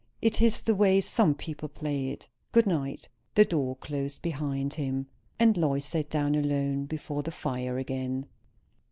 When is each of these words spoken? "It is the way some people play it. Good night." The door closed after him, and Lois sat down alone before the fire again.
"It 0.19 0.41
is 0.41 0.63
the 0.63 0.73
way 0.73 0.99
some 0.99 1.35
people 1.35 1.69
play 1.69 2.09
it. 2.09 2.27
Good 2.53 2.65
night." 2.65 3.07
The 3.35 3.45
door 3.45 3.75
closed 3.75 4.25
after 4.25 4.77
him, 4.81 5.05
and 5.37 5.55
Lois 5.55 5.85
sat 5.85 6.09
down 6.09 6.33
alone 6.33 6.85
before 6.85 7.21
the 7.21 7.29
fire 7.29 7.77
again. 7.77 8.25